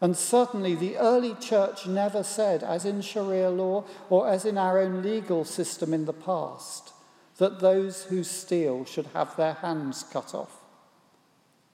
And 0.00 0.16
certainly 0.16 0.74
the 0.74 0.98
early 0.98 1.34
church 1.36 1.86
never 1.86 2.22
said, 2.22 2.62
as 2.62 2.84
in 2.84 3.00
Sharia 3.00 3.48
law 3.48 3.84
or 4.10 4.28
as 4.28 4.44
in 4.44 4.58
our 4.58 4.78
own 4.78 5.02
legal 5.02 5.44
system 5.46 5.94
in 5.94 6.04
the 6.04 6.12
past, 6.12 6.92
that 7.38 7.60
those 7.60 8.04
who 8.04 8.22
steal 8.22 8.84
should 8.84 9.06
have 9.14 9.34
their 9.36 9.54
hands 9.54 10.04
cut 10.12 10.34
off. 10.34 10.60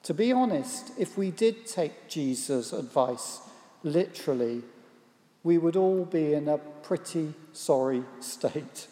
To 0.03 0.13
be 0.13 0.31
honest, 0.31 0.91
if 0.97 1.17
we 1.17 1.29
did 1.29 1.67
take 1.67 2.07
Jesus' 2.07 2.71
advice 2.71 3.41
literally, 3.83 4.63
we 5.43 5.57
would 5.57 5.75
all 5.75 6.05
be 6.05 6.33
in 6.33 6.47
a 6.47 6.57
pretty 6.57 7.33
sorry 7.51 8.03
state. 8.21 8.87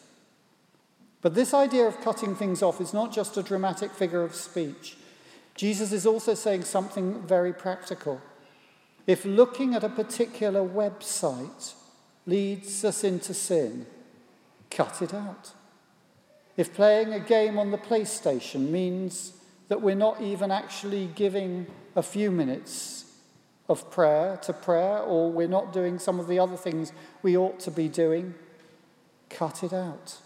But 1.21 1.33
this 1.33 1.53
idea 1.53 1.88
of 1.88 2.01
cutting 2.01 2.35
things 2.35 2.61
off 2.61 2.81
is 2.81 2.93
not 2.93 3.13
just 3.13 3.38
a 3.38 3.43
dramatic 3.43 3.91
figure 3.91 4.23
of 4.23 4.35
speech. 4.35 4.97
Jesus 5.59 5.91
is 5.91 6.05
also 6.05 6.35
saying 6.35 6.63
something 6.63 7.21
very 7.23 7.51
practical. 7.51 8.21
If 9.05 9.25
looking 9.25 9.75
at 9.75 9.83
a 9.83 9.89
particular 9.89 10.61
website 10.61 11.73
leads 12.25 12.85
us 12.85 13.03
into 13.03 13.33
sin, 13.33 13.85
cut 14.71 15.01
it 15.01 15.13
out. 15.13 15.51
If 16.55 16.73
playing 16.73 17.11
a 17.11 17.19
game 17.19 17.59
on 17.59 17.71
the 17.71 17.77
PlayStation 17.77 18.69
means 18.69 19.33
that 19.67 19.81
we're 19.81 19.95
not 19.95 20.21
even 20.21 20.49
actually 20.49 21.07
giving 21.07 21.67
a 21.93 22.03
few 22.03 22.31
minutes 22.31 23.11
of 23.67 23.91
prayer 23.91 24.37
to 24.43 24.53
prayer, 24.53 24.99
or 24.99 25.29
we're 25.29 25.49
not 25.49 25.73
doing 25.73 25.99
some 25.99 26.21
of 26.21 26.27
the 26.29 26.39
other 26.39 26.55
things 26.55 26.93
we 27.21 27.35
ought 27.35 27.59
to 27.59 27.69
be 27.69 27.89
doing, 27.89 28.33
cut 29.29 29.61
it 29.61 29.73
out. 29.73 30.19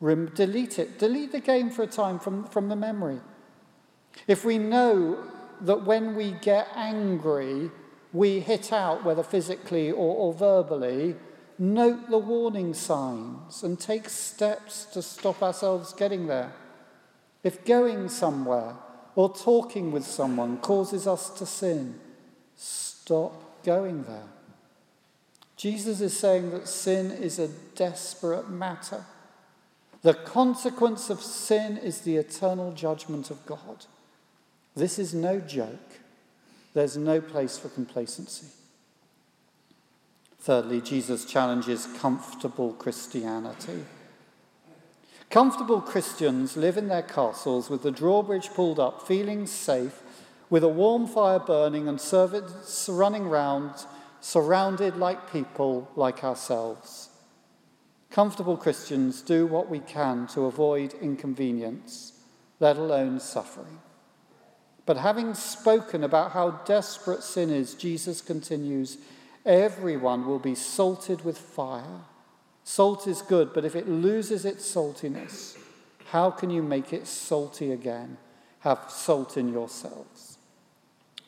Rem- 0.00 0.32
delete 0.34 0.78
it. 0.78 0.98
Delete 0.98 1.32
the 1.32 1.40
game 1.40 1.68
for 1.68 1.82
a 1.82 1.86
time 1.86 2.18
from, 2.18 2.44
from 2.44 2.70
the 2.70 2.76
memory. 2.76 3.20
If 4.26 4.44
we 4.44 4.58
know 4.58 5.24
that 5.60 5.84
when 5.84 6.14
we 6.14 6.32
get 6.32 6.68
angry, 6.74 7.70
we 8.12 8.40
hit 8.40 8.72
out, 8.72 9.04
whether 9.04 9.22
physically 9.22 9.90
or, 9.90 10.16
or 10.16 10.32
verbally, 10.32 11.16
note 11.58 12.08
the 12.08 12.18
warning 12.18 12.74
signs 12.74 13.62
and 13.62 13.78
take 13.78 14.08
steps 14.08 14.84
to 14.86 15.02
stop 15.02 15.42
ourselves 15.42 15.92
getting 15.92 16.26
there. 16.26 16.52
If 17.42 17.64
going 17.64 18.08
somewhere 18.08 18.74
or 19.14 19.34
talking 19.34 19.92
with 19.92 20.04
someone 20.04 20.58
causes 20.58 21.06
us 21.06 21.30
to 21.30 21.46
sin, 21.46 21.98
stop 22.54 23.64
going 23.64 24.04
there. 24.04 24.28
Jesus 25.56 26.00
is 26.00 26.16
saying 26.16 26.50
that 26.50 26.68
sin 26.68 27.10
is 27.10 27.38
a 27.38 27.48
desperate 27.74 28.48
matter. 28.48 29.04
The 30.02 30.14
consequence 30.14 31.10
of 31.10 31.20
sin 31.20 31.76
is 31.76 32.02
the 32.02 32.16
eternal 32.16 32.70
judgment 32.72 33.30
of 33.30 33.44
God. 33.44 33.86
This 34.78 35.00
is 35.00 35.12
no 35.12 35.40
joke. 35.40 35.98
There's 36.72 36.96
no 36.96 37.20
place 37.20 37.58
for 37.58 37.68
complacency. 37.68 38.46
Thirdly, 40.38 40.80
Jesus 40.80 41.24
challenges 41.24 41.88
comfortable 41.98 42.74
Christianity. 42.74 43.84
Comfortable 45.30 45.80
Christians 45.80 46.56
live 46.56 46.76
in 46.76 46.86
their 46.86 47.02
castles 47.02 47.68
with 47.68 47.82
the 47.82 47.90
drawbridge 47.90 48.50
pulled 48.50 48.78
up, 48.78 49.04
feeling 49.04 49.48
safe, 49.48 50.00
with 50.48 50.62
a 50.62 50.68
warm 50.68 51.08
fire 51.08 51.40
burning 51.40 51.88
and 51.88 52.00
servants 52.00 52.88
running 52.88 53.28
round, 53.28 53.72
surrounded 54.20 54.96
like 54.96 55.32
people 55.32 55.90
like 55.96 56.22
ourselves. 56.22 57.10
Comfortable 58.12 58.56
Christians 58.56 59.22
do 59.22 59.44
what 59.44 59.68
we 59.68 59.80
can 59.80 60.28
to 60.28 60.44
avoid 60.44 60.94
inconvenience, 61.02 62.12
let 62.60 62.76
alone 62.76 63.18
suffering. 63.18 63.80
But 64.88 64.96
having 64.96 65.34
spoken 65.34 66.02
about 66.02 66.32
how 66.32 66.62
desperate 66.64 67.22
sin 67.22 67.50
is, 67.50 67.74
Jesus 67.74 68.22
continues 68.22 68.96
everyone 69.44 70.26
will 70.26 70.38
be 70.38 70.54
salted 70.54 71.26
with 71.26 71.36
fire. 71.36 72.00
Salt 72.64 73.06
is 73.06 73.20
good, 73.20 73.52
but 73.52 73.66
if 73.66 73.76
it 73.76 73.86
loses 73.86 74.46
its 74.46 74.64
saltiness, 74.64 75.58
how 76.06 76.30
can 76.30 76.48
you 76.48 76.62
make 76.62 76.94
it 76.94 77.06
salty 77.06 77.70
again? 77.70 78.16
Have 78.60 78.86
salt 78.88 79.36
in 79.36 79.52
yourselves. 79.52 80.38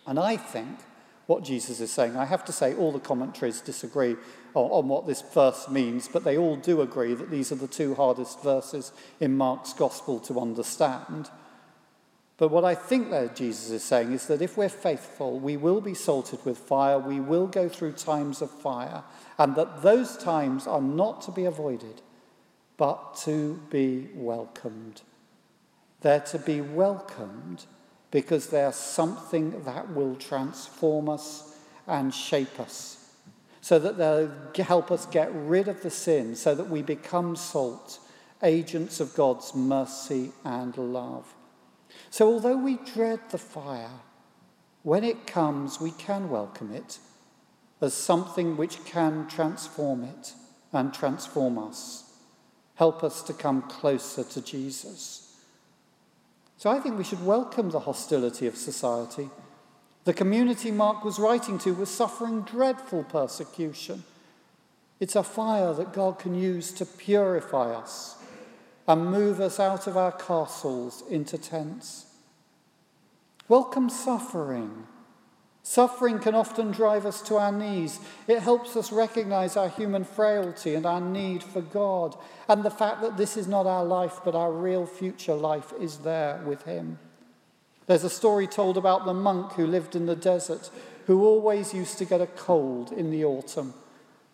And 0.07 0.19
I 0.19 0.39
think 0.39 0.79
what 1.27 1.45
Jesus 1.45 1.81
is 1.81 1.93
saying, 1.93 2.17
I 2.17 2.25
have 2.25 2.47
to 2.47 2.53
say, 2.53 2.75
all 2.75 2.93
the 2.93 2.99
commentaries 2.99 3.61
disagree 3.61 4.17
on, 4.55 4.71
on, 4.71 4.89
what 4.89 5.07
this 5.07 5.21
verse 5.21 5.69
means, 5.69 6.09
but 6.09 6.25
they 6.25 6.39
all 6.39 6.57
do 6.57 6.81
agree 6.81 7.13
that 7.13 7.31
these 7.31 7.53
are 7.53 7.57
the 7.57 7.69
two 7.69 7.95
hardest 7.95 8.43
verses 8.43 8.93
in 9.21 9.37
Mark's 9.37 9.75
gospel 9.75 10.19
to 10.21 10.41
understand. 10.41 11.29
But 12.41 12.51
what 12.51 12.65
I 12.65 12.75
think 12.75 13.11
that 13.11 13.37
Jesus 13.37 13.69
is 13.69 13.85
saying 13.85 14.13
is 14.13 14.27
that 14.29 14.41
if 14.41 14.57
we're 14.57 14.71
faithful, 14.71 15.39
we 15.39 15.59
will 15.59 15.83
be 15.83 15.93
salted 15.93 16.43
with 16.47 16.57
fire, 16.57 16.99
we 16.99 17.21
will 17.21 17.47
go 17.47 17.69
through 17.69 17.93
times 17.93 18.41
of 18.41 18.51
fire, 18.51 19.05
and 19.37 19.55
that 19.57 19.83
those 19.83 20.17
times 20.17 20.67
are 20.67 20.81
not 20.81 21.21
to 21.23 21.33
be 21.33 21.45
avoided, 21.45 22.01
but 22.79 23.15
to 23.25 23.61
be 23.69 24.09
welcomed. 24.15 25.03
They're 26.01 26.21
to 26.21 26.39
be 26.39 26.63
welcomed 26.63 27.67
because 28.11 28.47
they're 28.47 28.73
something 28.73 29.63
that 29.65 29.93
will 29.93 30.17
transform 30.17 31.11
us 31.11 31.59
and 31.87 32.15
shape 32.15 32.59
us, 32.59 33.13
so 33.61 33.79
that 33.79 33.99
they'll 33.99 34.33
help 34.65 34.91
us 34.91 35.05
get 35.05 35.31
rid 35.35 35.69
of 35.69 35.83
the 35.83 35.91
sin, 35.91 36.35
so 36.35 36.55
that 36.55 36.71
we 36.71 36.81
become 36.81 37.37
salt, 37.37 37.99
agents 38.43 38.99
of 38.99 39.15
God's 39.15 39.55
mercy 39.55 40.33
and 40.43 40.75
love. 40.79 41.35
So, 42.11 42.33
although 42.33 42.57
we 42.57 42.77
dread 42.77 43.21
the 43.31 43.39
fire, 43.39 44.01
when 44.83 45.05
it 45.05 45.27
comes, 45.27 45.81
we 45.81 45.91
can 45.91 46.31
welcome 46.31 46.73
it 46.73 46.99
as 47.81 47.95
something 47.95 48.57
which 48.57 48.85
can 48.85 49.27
transform 49.29 50.05
it 50.05 50.33
and 50.73 50.93
transform 50.93 51.59
us. 51.59 52.05
Help 52.75 53.03
us 53.05 53.23
to 53.23 53.33
come 53.33 53.63
closer 53.63 54.25
to 54.25 54.41
Jesus. 54.41 55.37
So 56.57 56.71
I 56.71 56.79
think 56.79 56.99
we 56.99 57.05
should 57.05 57.25
welcome 57.25 57.71
the 57.71 57.81
hostility 57.81 58.47
of 58.47 58.57
society. 58.57 59.31
The 60.05 60.15
community 60.15 60.71
Mark 60.71 61.05
was 61.05 61.19
writing 61.19 61.59
to 61.61 61.75
was 61.75 61.91
suffering 61.91 62.43
dreadful 62.43 63.05
persecution. 63.05 64.05
It's 64.99 65.17
a 65.17 65.23
fire 65.23 65.73
that 65.75 65.93
God 65.93 66.19
can 66.19 66.35
use 66.35 66.73
to 66.73 66.85
purify 66.85 67.73
us 67.73 68.17
and 68.91 69.07
move 69.07 69.39
us 69.39 69.61
out 69.61 69.87
of 69.87 69.97
our 69.97 70.11
castles 70.11 71.05
into 71.09 71.39
tents. 71.39 72.07
Welcome 73.47 73.89
suffering. 73.89 74.85
Suffering 75.63 76.19
can 76.19 76.35
often 76.35 76.73
drive 76.73 77.07
us 77.07 77.23
to 77.23 77.37
our 77.37 77.53
knees. 77.53 78.01
It 78.27 78.41
helps 78.41 78.75
us 78.75 78.91
recognize 78.91 79.57
our 79.57 79.69
human 79.69 80.03
frailty 80.03 80.75
and 80.75 80.85
our 80.85 81.01
need 81.01 81.45
for 81.45 81.61
God, 81.61 82.17
and 82.49 82.65
the 82.65 82.71
fact 82.71 83.01
that 83.03 83.17
this 83.17 83.37
is 83.37 83.47
not 83.47 83.65
our 83.65 83.85
life, 83.85 84.19
but 84.25 84.35
our 84.35 84.51
real 84.51 84.87
future 84.87 85.35
life 85.35 85.73
is 85.81 85.99
there 85.99 86.43
with 86.45 86.65
Him. 86.65 86.99
There's 87.87 88.03
a 88.03 88.11
story 88.11 88.49
told 88.49 88.77
about 88.77 89.07
the 89.07 89.15
monk 89.15 89.53
who 89.53 89.69
lived 89.69 89.95
in 89.95 90.07
the 90.07 90.17
desert, 90.17 90.69
who 91.07 91.25
always 91.25 91.73
used 91.73 91.97
to 91.99 92.05
get 92.05 92.21
a 92.21 92.27
cold 92.27 92.91
in 92.91 93.13
the 93.13 93.25
autumn. 93.25 93.73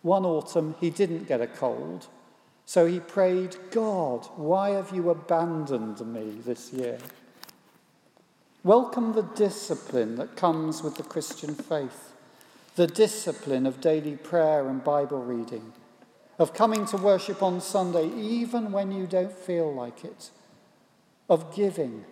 One 0.01 0.25
autumn, 0.25 0.73
he 0.79 0.89
didn't 0.89 1.27
get 1.27 1.41
a 1.41 1.47
cold, 1.47 2.07
so 2.67 2.85
he 2.85 2.99
prayed, 2.99 3.55
God, 3.71 4.27
why 4.35 4.71
have 4.71 4.93
you 4.93 5.09
abandoned 5.09 6.05
me 6.05 6.37
this 6.43 6.73
year? 6.73 6.97
Welcome 8.61 9.13
the 9.13 9.21
discipline 9.21 10.17
that 10.17 10.35
comes 10.35 10.83
with 10.83 10.95
the 10.95 11.03
Christian 11.03 11.55
faith, 11.55 12.11
the 12.75 12.85
discipline 12.85 13.65
of 13.65 13.79
daily 13.79 14.17
prayer 14.17 14.67
and 14.67 14.83
Bible 14.83 15.23
reading, 15.23 15.71
of 16.37 16.53
coming 16.53 16.85
to 16.87 16.97
worship 16.97 17.41
on 17.41 17.61
Sunday 17.61 18.09
even 18.09 18.73
when 18.73 18.91
you 18.91 19.07
don't 19.07 19.31
feel 19.31 19.73
like 19.73 20.03
it, 20.03 20.31
of 21.29 21.55
giving, 21.55 22.03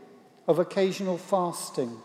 of 0.47 0.57
occasional 0.57 1.17
fasting, 1.17 1.97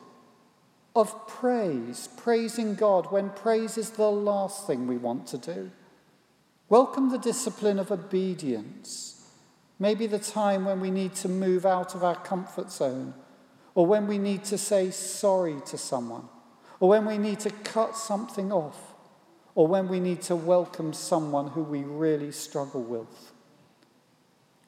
of 0.97 1.29
praise, 1.29 2.09
praising 2.17 2.75
God 2.75 3.13
when 3.13 3.31
praise 3.31 3.79
is 3.79 3.91
the 3.91 4.11
last 4.11 4.67
thing 4.67 4.89
we 4.89 4.97
want 4.97 5.29
to 5.29 5.39
do. 5.39 5.71
Welcome 6.71 7.11
the 7.11 7.19
discipline 7.19 7.81
of 7.81 7.91
obedience, 7.91 9.27
maybe 9.81 10.07
the 10.07 10.21
time 10.21 10.65
when 10.65 10.81
we 10.81 10.93
need 10.93 11.17
to 11.17 11.29
move 11.29 11.67
out 11.67 11.97
of 11.97 12.05
our 12.05 12.15
comfort 12.15 12.71
zone 12.71 13.13
or 13.75 13.87
when 13.87 14.07
we 14.07 14.19
need 14.19 14.45
to 14.45 14.57
say 14.57 14.93
sorry 14.93 15.57
to 15.67 15.77
someone, 15.77 16.29
or 16.79 16.89
when 16.89 17.07
we 17.07 17.19
need 17.19 17.41
to 17.41 17.51
cut 17.51 17.97
something 17.97 18.53
off, 18.53 18.95
or 19.57 19.67
when 19.67 19.89
we 19.89 19.99
need 19.99 20.23
to 20.23 20.37
welcome 20.37 20.93
someone 20.93 21.49
who 21.49 21.63
we 21.63 21.81
really 21.81 22.31
struggle 22.31 22.83
with. 22.83 23.33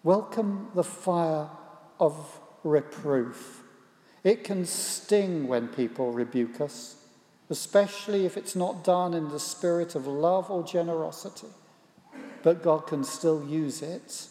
Welcome 0.02 0.70
the 0.74 0.82
fire 0.82 1.48
of 2.00 2.40
reproof. 2.64 3.62
It 4.24 4.42
can 4.42 4.66
sting 4.66 5.46
when 5.46 5.68
people 5.68 6.10
rebuke 6.10 6.60
us, 6.60 6.96
especially 7.48 8.26
if 8.26 8.36
it's 8.36 8.56
not 8.56 8.82
done 8.82 9.14
in 9.14 9.28
the 9.28 9.38
spirit 9.38 9.94
of 9.94 10.06
love 10.06 10.50
or 10.50 10.64
generosity. 10.64 11.48
But 12.42 12.62
God 12.62 12.86
can 12.86 13.04
still 13.04 13.46
use 13.46 13.82
it 13.82 14.26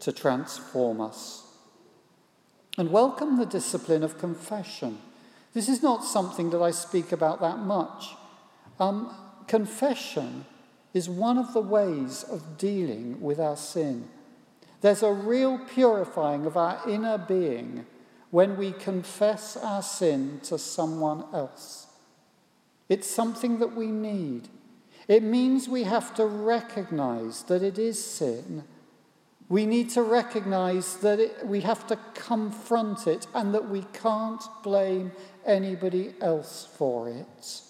to 0.00 0.12
transform 0.12 1.00
us. 1.00 1.46
And 2.78 2.90
welcome 2.90 3.36
the 3.36 3.46
discipline 3.46 4.02
of 4.02 4.18
confession. 4.18 4.98
This 5.52 5.68
is 5.68 5.82
not 5.82 6.04
something 6.04 6.50
that 6.50 6.62
I 6.62 6.70
speak 6.70 7.12
about 7.12 7.40
that 7.40 7.58
much. 7.58 8.14
Um, 8.80 9.14
confession 9.46 10.46
is 10.94 11.08
one 11.08 11.38
of 11.38 11.52
the 11.52 11.60
ways 11.60 12.24
of 12.24 12.58
dealing 12.58 13.20
with 13.20 13.38
our 13.38 13.56
sin. 13.56 14.08
There's 14.80 15.02
a 15.02 15.12
real 15.12 15.58
purifying 15.58 16.46
of 16.46 16.56
our 16.56 16.80
inner 16.88 17.18
being 17.18 17.86
when 18.30 18.56
we 18.56 18.72
confess 18.72 19.56
our 19.56 19.82
sin 19.82 20.40
to 20.44 20.58
someone 20.58 21.24
else. 21.32 21.86
It's 22.88 23.08
something 23.08 23.58
that 23.60 23.76
we 23.76 23.86
need. 23.86 24.48
It 25.12 25.22
means 25.22 25.68
we 25.68 25.82
have 25.82 26.14
to 26.14 26.24
recognize 26.24 27.42
that 27.44 27.62
it 27.62 27.78
is 27.78 28.02
sin 28.02 28.64
we 29.52 29.66
need 29.66 29.90
to 29.90 30.02
recognize 30.02 30.96
that 31.00 31.20
it, 31.20 31.46
we 31.46 31.60
have 31.60 31.86
to 31.88 31.98
confront 32.14 33.06
it 33.06 33.26
and 33.34 33.52
that 33.52 33.68
we 33.68 33.84
can't 33.92 34.42
blame 34.62 35.12
anybody 35.44 36.14
else 36.22 36.66
for 36.78 37.10
it. 37.10 37.60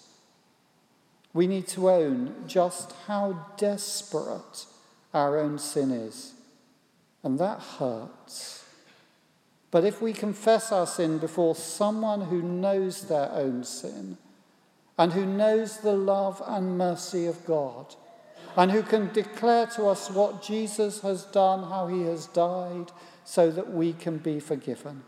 We 1.33 1.45
need 1.45 1.67
to 1.75 1.89
own 1.89 2.45
just 2.47 2.93
how 3.07 3.47
desperate 3.57 4.65
our 5.13 5.37
own 5.37 5.59
sin 5.59 5.91
is. 5.91 6.35
And 7.21 7.37
that 7.39 7.59
hurts. 7.59 8.63
But 9.69 9.83
if 9.83 10.01
we 10.01 10.13
confess 10.13 10.71
our 10.71 10.87
sin 10.87 11.17
before 11.17 11.53
someone 11.53 12.21
who 12.21 12.41
knows 12.41 13.09
their 13.09 13.29
own 13.33 13.65
sin 13.65 14.17
and 14.97 15.13
who 15.13 15.25
knows 15.25 15.77
the 15.77 15.93
love 15.93 16.41
and 16.45 16.77
mercy 16.77 17.25
of 17.25 17.45
God, 17.45 17.95
and 18.55 18.71
who 18.71 18.83
can 18.83 19.11
declare 19.11 19.65
to 19.67 19.87
us 19.87 20.11
what 20.11 20.43
Jesus 20.43 21.01
has 21.01 21.23
done, 21.25 21.63
how 21.63 21.87
he 21.87 22.03
has 22.03 22.27
died, 22.27 22.91
so 23.23 23.49
that 23.49 23.73
we 23.73 23.93
can 23.93 24.17
be 24.17 24.39
forgiven. 24.39 25.03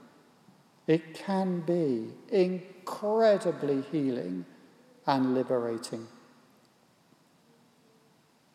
It 0.88 1.14
can 1.14 1.62
be 1.62 2.14
incredibly 2.30 3.82
healing 3.92 4.46
and 5.06 5.34
liberating. 5.36 6.08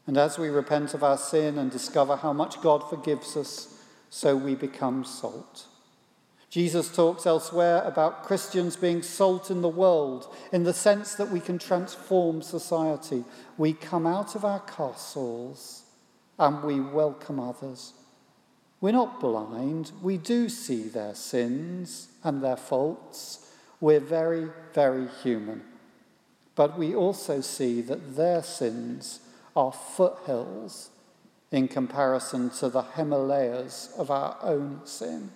And 0.07 0.17
as 0.19 0.39
we 0.39 0.49
repent 0.49 0.95
of 0.95 1.05
our 1.05 1.19
sin 1.19 1.59
and 1.59 1.71
discover 1.71 2.17
how 2.17 2.33
much 2.33 2.61
God 2.61 2.89
forgives 2.89 3.37
us, 3.37 3.77
so 4.09 4.35
we 4.35 4.57
become 4.57 5.05
salt. 5.05 5.67
Jesus 6.51 6.95
talks 6.95 7.27
elsewhere 7.27 7.81
about 7.85 8.25
Christians 8.25 8.75
being 8.75 9.03
salt 9.03 9.53
in 9.53 9.63
the 9.63 9.69
world 9.69 10.35
in 10.53 10.65
the 10.65 10.75
sense 10.75 11.15
that 11.15 11.31
we 11.31 11.39
can 11.39 11.61
transform 11.61 12.43
society. 12.43 13.25
We 13.57 13.73
come 13.73 14.05
out 14.05 14.35
of 14.35 14.45
our 14.45 14.59
castles 14.59 15.85
and 16.41 16.61
we 16.65 16.81
welcome 16.81 17.39
others. 17.39 17.93
We're 18.81 18.93
not 18.93 19.21
blind. 19.21 19.93
We 20.03 20.17
do 20.17 20.49
see 20.49 20.89
their 20.89 21.15
sins 21.15 22.09
and 22.25 22.43
their 22.43 22.57
faults. 22.57 23.53
We're 23.81 24.01
very, 24.01 24.49
very 24.75 25.07
human. 25.23 25.63
But 26.57 26.77
we 26.77 26.97
also 26.97 27.43
see 27.43 27.81
that 27.83 28.17
their 28.17 28.43
sins 28.43 29.21
are 29.55 29.73
foothills 29.73 30.91
in 31.53 31.69
comparison 31.69 32.51
to 32.51 32.69
the 32.69 32.83
Himalayas 32.83 33.95
of 33.97 34.11
our 34.11 34.37
own 34.43 34.81
sin. 34.85 35.31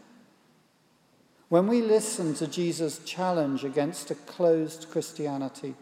When 1.54 1.68
we 1.68 1.82
listen 1.82 2.34
to 2.34 2.48
Jesus' 2.48 2.98
challenge 3.04 3.62
against 3.62 4.10
a 4.10 4.16
closed 4.16 4.88
Christianity, 4.90 5.76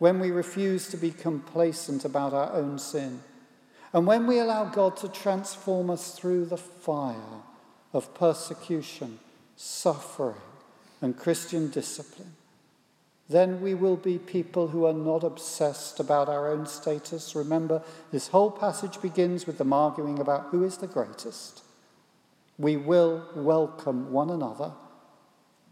when 0.00 0.18
we 0.18 0.32
refuse 0.32 0.88
to 0.88 0.96
be 0.96 1.12
complacent 1.12 2.04
about 2.04 2.32
our 2.34 2.52
own 2.52 2.76
sin, 2.80 3.20
and 3.92 4.04
when 4.04 4.26
we 4.26 4.40
allow 4.40 4.64
God 4.64 4.96
to 4.96 5.08
transform 5.08 5.90
us 5.90 6.18
through 6.18 6.46
the 6.46 6.56
fire 6.56 7.14
of 7.92 8.12
persecution, 8.14 9.20
suffering, 9.54 10.34
and 11.00 11.16
Christian 11.16 11.70
discipline, 11.70 12.34
then 13.28 13.60
we 13.60 13.74
will 13.74 13.96
be 13.96 14.18
people 14.18 14.66
who 14.66 14.86
are 14.86 14.92
not 14.92 15.22
obsessed 15.22 16.00
about 16.00 16.28
our 16.28 16.50
own 16.50 16.66
status. 16.66 17.36
Remember, 17.36 17.80
this 18.10 18.26
whole 18.26 18.50
passage 18.50 19.00
begins 19.00 19.46
with 19.46 19.58
them 19.58 19.72
arguing 19.72 20.18
about 20.18 20.46
who 20.46 20.64
is 20.64 20.78
the 20.78 20.88
greatest 20.88 21.62
we 22.60 22.76
will 22.76 23.26
welcome 23.34 24.12
one 24.12 24.28
another, 24.28 24.70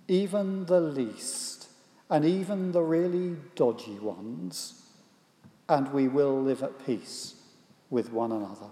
even 0.09 0.65
the 0.65 0.81
least, 0.81 1.69
and 2.09 2.25
even 2.25 2.73
the 2.73 2.81
really 2.81 3.37
dodgy 3.55 3.99
ones, 3.99 4.87
and 5.69 5.93
we 5.93 6.09
will 6.09 6.41
live 6.41 6.63
at 6.63 6.87
peace 6.87 7.35
with 7.91 8.11
one 8.11 8.33
another. 8.33 8.71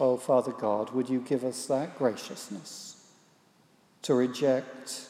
Oh, 0.00 0.16
Father 0.16 0.50
God, 0.50 0.90
would 0.90 1.08
you 1.08 1.20
give 1.20 1.44
us 1.44 1.66
that 1.66 1.96
graciousness 1.96 3.06
to 4.02 4.14
reject 4.14 5.06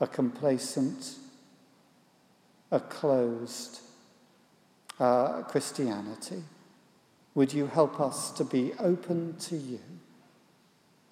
a 0.00 0.08
complacent, 0.08 1.18
a 2.72 2.80
closed 2.80 3.78
uh, 4.98 5.42
Christianity? 5.42 6.42
Would 7.36 7.54
you 7.54 7.68
help 7.68 8.00
us 8.00 8.32
to 8.32 8.44
be 8.44 8.72
open 8.80 9.36
to 9.38 9.56
you? 9.56 9.78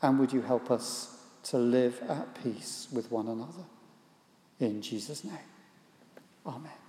And 0.02 0.18
would 0.18 0.32
you 0.32 0.42
help 0.42 0.70
us 0.70 1.16
to 1.44 1.58
live 1.58 2.02
at 2.08 2.42
peace 2.42 2.88
with 2.92 3.10
one 3.10 3.28
another? 3.28 3.64
In 4.58 4.82
Jesus' 4.82 5.24
name. 5.24 5.38
Amen. 6.46 6.79